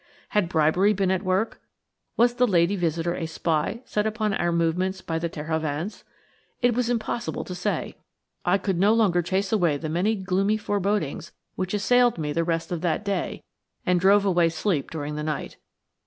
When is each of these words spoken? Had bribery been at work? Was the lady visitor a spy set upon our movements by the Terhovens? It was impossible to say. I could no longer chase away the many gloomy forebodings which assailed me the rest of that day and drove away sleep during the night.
Had 0.29 0.49
bribery 0.49 0.93
been 0.93 1.11
at 1.11 1.21
work? 1.21 1.61
Was 2.17 2.33
the 2.33 2.47
lady 2.47 2.75
visitor 2.75 3.13
a 3.13 3.27
spy 3.27 3.83
set 3.85 4.07
upon 4.07 4.33
our 4.33 4.51
movements 4.51 4.99
by 4.99 5.19
the 5.19 5.29
Terhovens? 5.29 6.03
It 6.59 6.73
was 6.73 6.89
impossible 6.89 7.43
to 7.43 7.53
say. 7.53 7.97
I 8.43 8.57
could 8.57 8.79
no 8.79 8.95
longer 8.95 9.21
chase 9.21 9.51
away 9.51 9.77
the 9.77 9.89
many 9.89 10.15
gloomy 10.15 10.57
forebodings 10.57 11.33
which 11.53 11.75
assailed 11.75 12.17
me 12.17 12.33
the 12.33 12.43
rest 12.43 12.71
of 12.71 12.81
that 12.81 13.05
day 13.05 13.43
and 13.85 13.99
drove 13.99 14.25
away 14.25 14.49
sleep 14.49 14.89
during 14.89 15.13
the 15.17 15.21
night. 15.23 15.57